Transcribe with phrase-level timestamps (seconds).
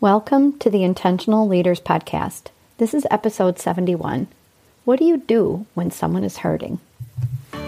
[0.00, 2.50] Welcome to the Intentional Leaders Podcast.
[2.76, 4.28] This is episode 71.
[4.84, 6.78] What do you do when someone is hurting?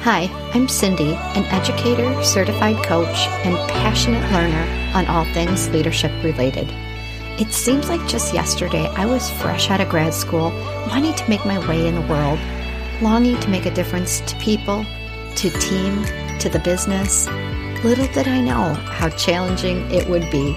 [0.00, 6.68] Hi, I'm Cindy, an educator, certified coach, and passionate learner on all things leadership related.
[7.38, 10.50] It seems like just yesterday I was fresh out of grad school,
[10.88, 12.40] wanting to make my way in the world,
[13.00, 14.84] longing to make a difference to people,
[15.36, 16.04] to team,
[16.40, 17.28] to the business.
[17.84, 20.56] Little did I know how challenging it would be.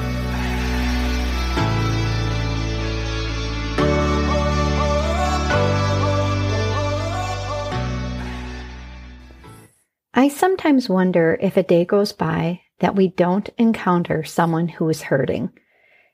[10.21, 15.01] I sometimes wonder if a day goes by that we don't encounter someone who is
[15.01, 15.49] hurting.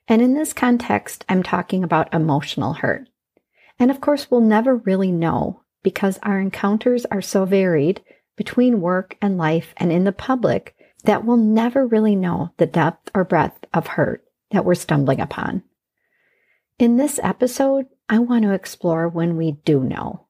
[0.08, 3.06] And in this context, I'm talking about emotional hurt.
[3.78, 8.02] And of course, we'll never really know because our encounters are so varied
[8.34, 13.10] between work and life and in the public that we'll never really know the depth
[13.14, 15.64] or breadth of hurt that we're stumbling upon.
[16.78, 20.27] In this episode, I want to explore when we do know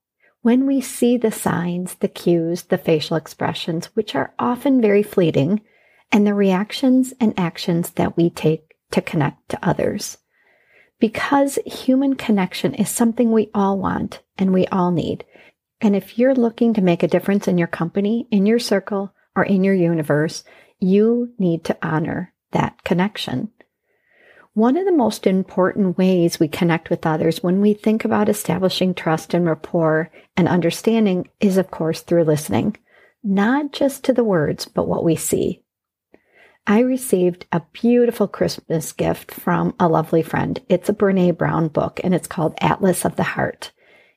[0.49, 5.61] when we see the signs, the cues, the facial expressions, which are often very fleeting,
[6.11, 10.17] and the reactions and actions that we take to connect to others.
[10.99, 15.23] Because human connection is something we all want and we all need.
[15.83, 19.45] And if you're looking to make a difference in your company, in your circle, or
[19.45, 20.45] in your universe,
[20.79, 23.51] you need to honor that connection.
[24.59, 28.93] One of the most important ways we connect with others when we think about establishing
[28.93, 32.77] trust and rapport and understanding is, of course, through listening,
[33.23, 35.63] not just to the words, but what we see.
[36.67, 40.61] I received a beautiful Christmas gift from a lovely friend.
[40.69, 43.71] It's a Brene Brown book and it's called Atlas of the Heart.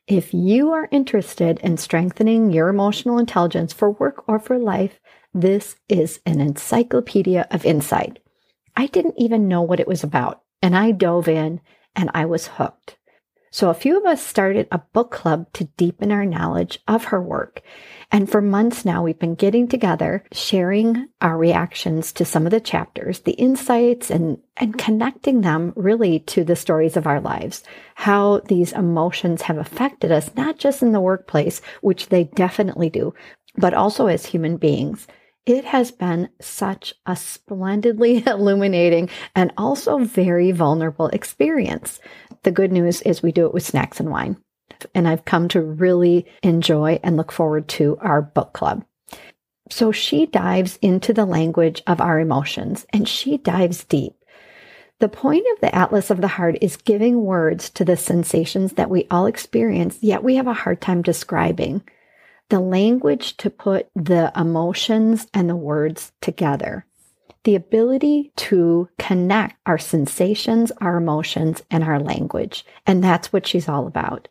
[0.08, 5.00] If you are interested in strengthening your emotional intelligence for work or for life,
[5.35, 8.18] this is an encyclopedia of insight.
[8.76, 10.42] I didn't even know what it was about.
[10.62, 11.62] And I dove in
[11.96, 12.98] and I was hooked.
[13.54, 17.22] So a few of us started a book club to deepen our knowledge of her
[17.22, 17.62] work.
[18.09, 22.62] And for months now, we've been getting together, sharing our reactions to some of the
[22.62, 27.62] chapters, the insights and, and connecting them really to the stories of our lives,
[27.96, 33.14] how these emotions have affected us, not just in the workplace, which they definitely do,
[33.58, 35.08] but also as human beings.
[35.46, 42.00] It has been such a splendidly illuminating and also very vulnerable experience.
[42.44, 44.38] The good news is we do it with snacks and wine.
[44.96, 48.84] And I've come to really enjoy and look forward to our book club.
[49.69, 54.13] So she dives into the language of our emotions and she dives deep.
[55.00, 58.90] The point of the Atlas of the Heart is giving words to the sensations that
[58.90, 61.81] we all experience, yet we have a hard time describing
[62.52, 66.86] the language to put the emotions and the words together.
[67.46, 72.66] The ability to connect our sensations, our emotions, and our language.
[72.86, 74.28] And that's what she's all about.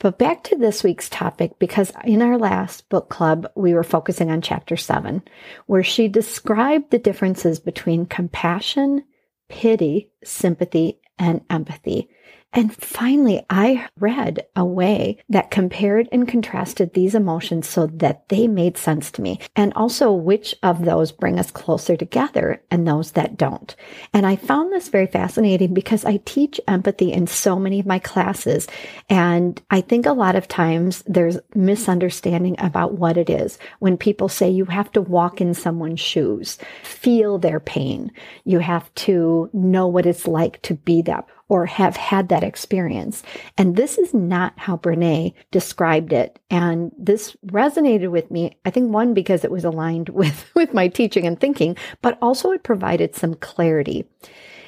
[0.00, 4.30] But back to this week's topic, because in our last book club, we were focusing
[4.30, 5.22] on chapter seven,
[5.66, 9.04] where she described the differences between compassion,
[9.50, 12.08] pity, sympathy, and empathy.
[12.52, 18.46] And finally, I read a way that compared and contrasted these emotions so that they
[18.46, 19.40] made sense to me.
[19.56, 23.74] And also which of those bring us closer together and those that don't.
[24.12, 27.98] And I found this very fascinating because I teach empathy in so many of my
[27.98, 28.68] classes.
[29.08, 34.28] And I think a lot of times there's misunderstanding about what it is when people
[34.28, 38.12] say you have to walk in someone's shoes, feel their pain.
[38.44, 43.22] You have to know what it's like to be that or have had that experience.
[43.58, 46.38] And this is not how Brene described it.
[46.50, 50.88] And this resonated with me, I think one, because it was aligned with, with my
[50.88, 54.06] teaching and thinking, but also it provided some clarity.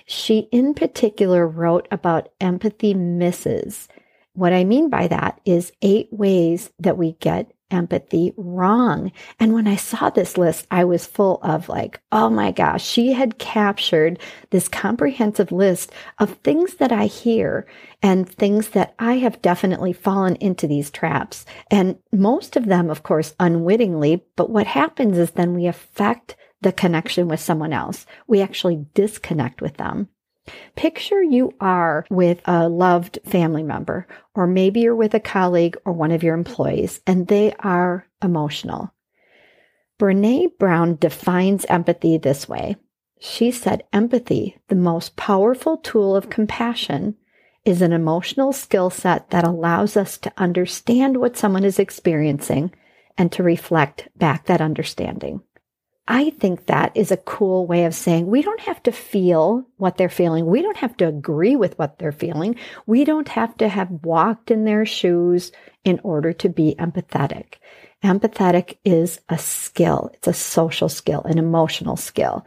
[0.07, 3.89] She in particular wrote about empathy misses.
[4.35, 9.13] What I mean by that is eight ways that we get empathy wrong.
[9.41, 13.13] And when I saw this list, I was full of like, oh my gosh, she
[13.13, 14.19] had captured
[14.51, 17.67] this comprehensive list of things that I hear
[18.03, 21.45] and things that I have definitely fallen into these traps.
[21.71, 24.25] And most of them, of course, unwittingly.
[24.37, 28.07] But what happens is then we affect the connection with someone else.
[28.27, 30.09] We actually disconnect with them.
[30.77, 35.93] Picture you are with a loved family member, or maybe you're with a colleague or
[35.93, 38.93] one of your employees, and they are emotional.
[39.99, 42.77] Brene Brown defines empathy this way.
[43.21, 47.17] She said, Empathy, the most powerful tool of compassion,
[47.65, 52.71] is an emotional skill set that allows us to understand what someone is experiencing
[53.17, 55.41] and to reflect back that understanding.
[56.07, 59.97] I think that is a cool way of saying we don't have to feel what
[59.97, 60.45] they're feeling.
[60.45, 62.57] We don't have to agree with what they're feeling.
[62.87, 65.51] We don't have to have walked in their shoes
[65.83, 67.55] in order to be empathetic.
[68.03, 70.11] Empathetic is a skill.
[70.13, 72.45] It's a social skill, an emotional skill.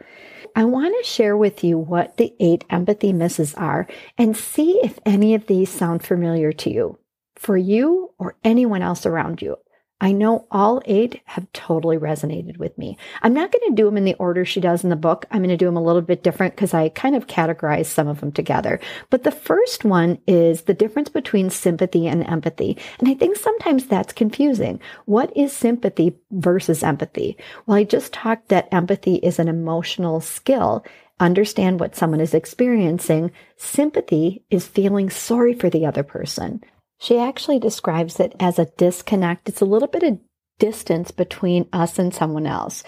[0.54, 5.00] I want to share with you what the eight empathy misses are and see if
[5.04, 6.98] any of these sound familiar to you,
[7.34, 9.56] for you or anyone else around you.
[10.00, 12.96] I know all eight have totally resonated with me.
[13.20, 15.26] I'm not going to do them in the order she does in the book.
[15.30, 18.06] I'm going to do them a little bit different because I kind of categorize some
[18.06, 18.78] of them together.
[19.10, 22.78] But the first one is the difference between sympathy and empathy.
[23.00, 24.80] And I think sometimes that's confusing.
[25.06, 27.36] What is sympathy versus empathy?
[27.66, 30.84] Well, I just talked that empathy is an emotional skill
[31.20, 33.32] understand what someone is experiencing.
[33.56, 36.62] Sympathy is feeling sorry for the other person.
[36.98, 39.48] She actually describes it as a disconnect.
[39.48, 40.18] It's a little bit of
[40.58, 42.82] distance between us and someone else.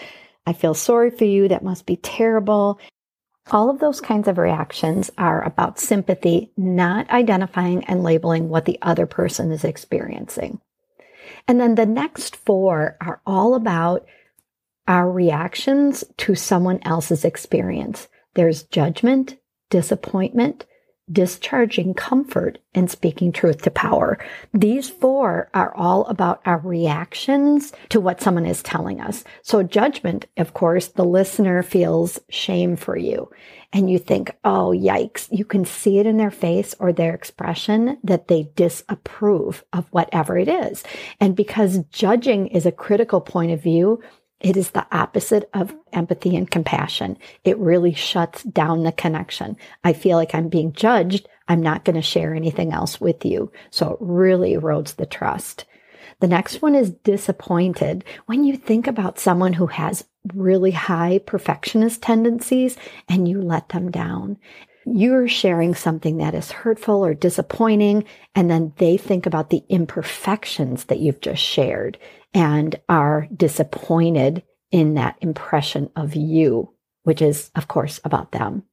[0.45, 1.47] I feel sorry for you.
[1.47, 2.79] That must be terrible.
[3.49, 8.77] All of those kinds of reactions are about sympathy, not identifying and labeling what the
[8.81, 10.59] other person is experiencing.
[11.47, 14.05] And then the next four are all about
[14.87, 18.07] our reactions to someone else's experience.
[18.33, 19.37] There's judgment,
[19.69, 20.65] disappointment,
[21.11, 24.17] discharging comfort, and speaking truth to power.
[24.53, 29.23] These four are all about our reactions to what someone is telling us.
[29.41, 33.29] So, judgment, of course, the listener feels shame for you.
[33.73, 35.27] And you think, oh, yikes.
[35.31, 40.37] You can see it in their face or their expression that they disapprove of whatever
[40.37, 40.83] it is.
[41.19, 44.01] And because judging is a critical point of view,
[44.41, 47.17] it is the opposite of empathy and compassion.
[47.43, 49.57] It really shuts down the connection.
[49.83, 51.27] I feel like I'm being judged.
[51.47, 53.51] I'm not going to share anything else with you.
[53.69, 55.65] So it really erodes the trust.
[56.19, 58.03] The next one is disappointed.
[58.25, 62.77] When you think about someone who has really high perfectionist tendencies
[63.09, 64.37] and you let them down,
[64.85, 68.03] you're sharing something that is hurtful or disappointing,
[68.33, 71.99] and then they think about the imperfections that you've just shared
[72.33, 76.73] and are disappointed in that impression of you,
[77.03, 78.63] which is, of course, about them.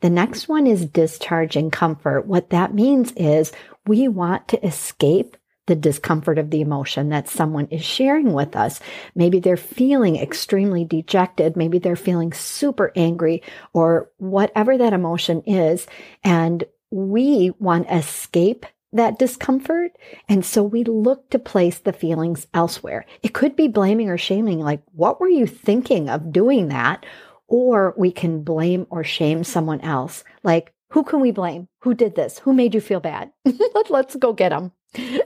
[0.00, 2.26] The next one is discharging comfort.
[2.26, 3.52] What that means is
[3.86, 5.36] we want to escape
[5.66, 8.80] the discomfort of the emotion that someone is sharing with us.
[9.14, 11.56] Maybe they're feeling extremely dejected.
[11.56, 13.42] Maybe they're feeling super angry
[13.72, 15.86] or whatever that emotion is.
[16.22, 19.92] And we want to escape that discomfort.
[20.28, 23.04] And so we look to place the feelings elsewhere.
[23.22, 27.04] It could be blaming or shaming, like, what were you thinking of doing that?
[27.46, 30.24] Or we can blame or shame someone else.
[30.42, 31.68] Like, who can we blame?
[31.80, 32.38] Who did this?
[32.38, 33.32] Who made you feel bad?
[33.44, 34.72] Let, let's go get them.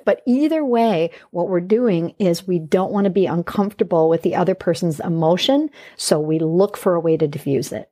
[0.04, 4.34] But either way, what we're doing is we don't want to be uncomfortable with the
[4.34, 5.68] other person's emotion.
[5.96, 7.90] So we look for a way to diffuse it.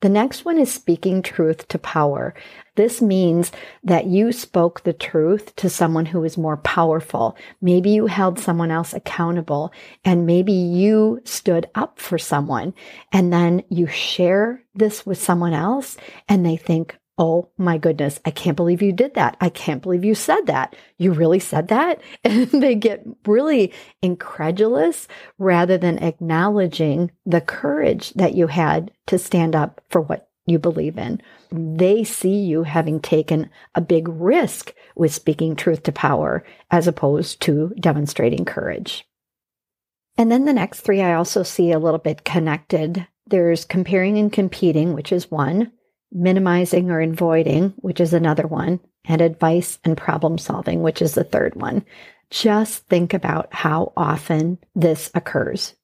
[0.00, 2.34] The next one is speaking truth to power.
[2.76, 3.52] This means
[3.84, 7.36] that you spoke the truth to someone who is more powerful.
[7.60, 12.72] Maybe you held someone else accountable and maybe you stood up for someone
[13.12, 18.30] and then you share this with someone else and they think, Oh my goodness, I
[18.30, 19.36] can't believe you did that.
[19.42, 20.74] I can't believe you said that.
[20.96, 22.00] You really said that?
[22.24, 29.54] And they get really incredulous rather than acknowledging the courage that you had to stand
[29.54, 31.20] up for what you believe in.
[31.52, 37.42] They see you having taken a big risk with speaking truth to power as opposed
[37.42, 39.06] to demonstrating courage.
[40.16, 43.06] And then the next three I also see a little bit connected.
[43.26, 45.72] There's comparing and competing, which is one
[46.12, 51.24] minimizing or avoiding, which is another one, and advice and problem solving, which is the
[51.24, 51.84] third one.
[52.30, 55.74] Just think about how often this occurs.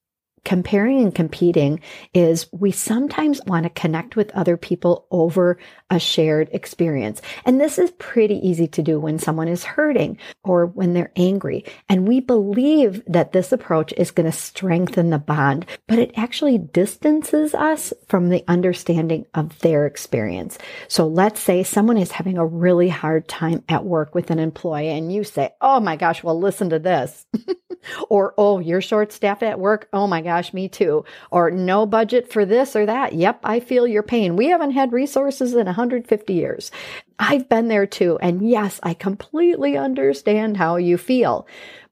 [0.46, 1.80] Comparing and competing
[2.14, 5.58] is we sometimes want to connect with other people over
[5.90, 7.20] a shared experience.
[7.44, 11.64] And this is pretty easy to do when someone is hurting or when they're angry.
[11.88, 16.58] And we believe that this approach is going to strengthen the bond, but it actually
[16.58, 20.58] distances us from the understanding of their experience.
[20.86, 24.90] So let's say someone is having a really hard time at work with an employee
[24.90, 27.26] and you say, Oh my gosh, well, listen to this.
[28.08, 29.88] or, Oh, you're short staffed at work.
[29.92, 31.04] Oh my gosh, me too.
[31.30, 33.12] Or no budget for this or that.
[33.12, 33.40] Yep.
[33.44, 34.36] I feel your pain.
[34.36, 36.70] We haven't had resources in 150 years.
[37.18, 38.18] I've been there too.
[38.20, 41.46] And yes, I completely understand how you feel.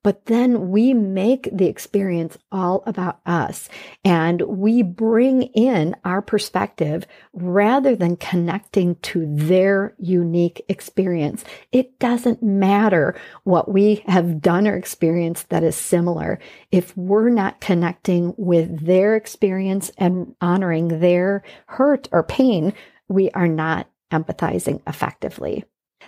[0.04, 3.70] But then we make the experience all about us
[4.04, 11.42] and we bring in our perspective rather than connecting to their unique experience.
[11.72, 16.38] It doesn't matter what we have done or experienced that is similar.
[16.70, 22.74] If we're not connecting with their experience and honoring their hurt or pain,
[23.08, 25.64] we are not empathizing effectively.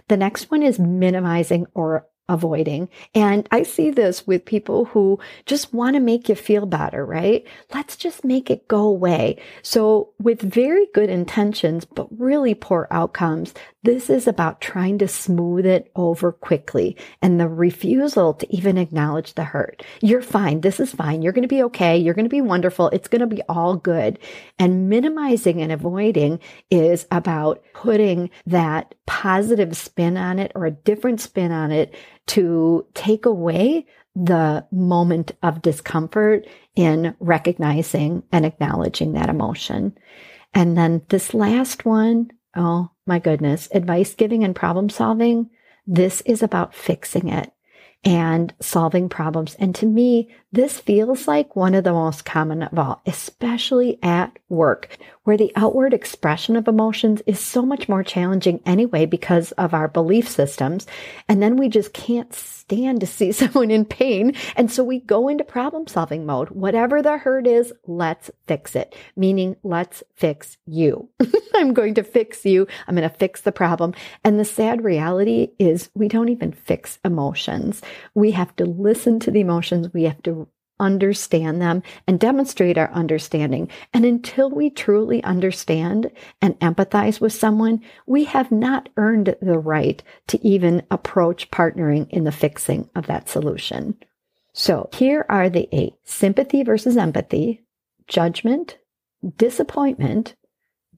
[0.09, 2.89] The next one is minimizing or avoiding.
[3.15, 7.47] And I see this with people who just want to make you feel better, right?
[7.73, 9.39] Let's just make it go away.
[9.63, 13.55] So with very good intentions, but really poor outcomes,
[13.87, 19.35] this is about trying to smooth it over quickly and the refusal to even acknowledge
[19.35, 19.85] the hurt.
[20.03, 20.61] You're fine.
[20.61, 21.23] This is fine.
[21.23, 21.97] You're going to be okay.
[21.97, 22.89] You're going to be wonderful.
[22.89, 24.19] It's going to be all good.
[24.59, 31.21] And minimizing and avoiding is about putting that positive spin on it or a different
[31.21, 31.95] spin on it
[32.27, 39.97] to take away the moment of discomfort in recognizing and acknowledging that emotion.
[40.55, 45.51] And then this last one, oh my goodness, advice giving and problem solving.
[45.87, 47.53] This is about fixing it
[48.05, 49.57] and solving problems.
[49.57, 54.39] And to me, this feels like one of the most common of all, especially at
[54.49, 59.75] work, where the outward expression of emotions is so much more challenging anyway because of
[59.75, 60.87] our belief systems.
[61.29, 62.33] And then we just can't
[62.67, 64.35] stand to see someone in pain.
[64.57, 66.51] And so we go into problem solving mode.
[66.51, 71.09] Whatever the hurt is, let's fix it, meaning let's fix you.
[71.55, 72.67] I'm going to fix you.
[72.87, 73.95] I'm going to fix the problem.
[74.25, 77.83] And the sad reality is we don't even fix emotions.
[78.15, 79.93] We have to listen to the emotions.
[79.93, 83.71] We have to understand them and demonstrate our understanding.
[83.93, 86.11] And until we truly understand
[86.43, 92.25] and empathize with someone, we have not earned the right to even approach partnering in
[92.25, 93.97] the fixing of that solution.
[94.53, 97.65] So here are the eight sympathy versus empathy,
[98.09, 98.79] judgment,
[99.37, 100.35] disappointment,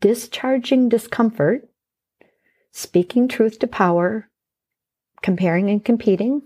[0.00, 1.68] discharging discomfort,
[2.70, 4.30] speaking truth to power,
[5.23, 6.42] comparing and competing,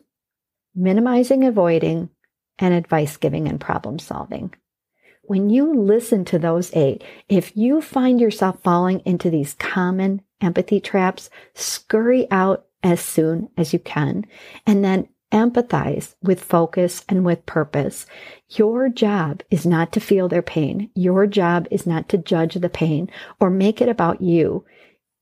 [0.74, 2.08] minimizing, avoiding,
[2.58, 4.54] and advice giving and problem solving.
[5.22, 10.80] When you listen to those eight, if you find yourself falling into these common empathy
[10.80, 14.24] traps, scurry out as soon as you can
[14.66, 18.06] and then empathize with focus and with purpose.
[18.50, 20.90] Your job is not to feel their pain.
[20.94, 24.64] Your job is not to judge the pain or make it about you.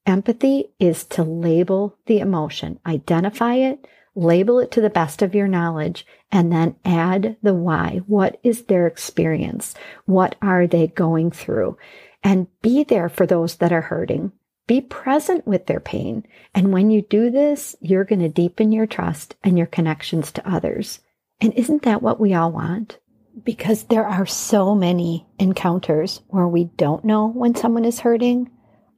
[0.07, 3.87] Empathy is to label the emotion, identify it,
[4.21, 8.01] label it to the best of your knowledge, and then add the why.
[8.07, 9.75] What is their experience?
[10.05, 11.79] What are they going through?
[12.23, 14.33] And be there for those that are hurting.
[14.67, 16.25] Be present with their pain.
[16.55, 20.49] And when you do this, you're going to deepen your trust and your connections to
[20.49, 21.01] others.
[21.41, 22.99] And isn't that what we all want?
[23.43, 28.51] Because there are so many encounters where we don't know when someone is hurting.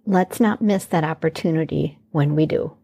[0.05, 2.77] Let's not miss that opportunity when we do.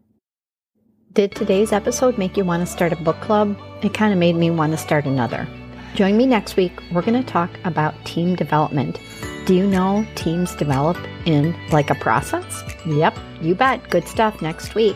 [1.13, 3.59] Did today's episode make you want to start a book club?
[3.81, 5.47] It kind of made me want to start another.
[5.95, 6.71] Join me next week.
[6.91, 8.99] We're going to talk about team development.
[9.47, 12.63] Do you know teams develop in like a process?
[12.85, 13.89] Yep, you bet.
[13.89, 14.95] Good stuff next week.